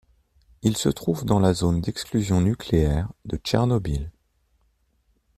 [0.63, 4.09] Il se trouve dans la zone d'exclusion nucléaire de Tchernobyl.